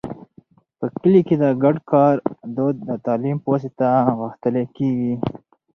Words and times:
په 0.79 0.85
کلي 0.97 1.21
کې 1.27 1.35
د 1.43 1.45
ګډ 1.63 1.75
کار 1.91 2.15
دود 2.55 2.75
د 2.87 2.89
تعلیم 3.05 3.37
په 3.41 3.47
واسطه 3.53 3.89
غښتلی 4.19 4.65
کېږي. 4.75 5.13